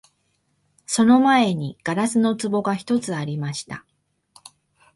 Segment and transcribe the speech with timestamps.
[0.87, 3.85] その前に硝子の壺が一つありました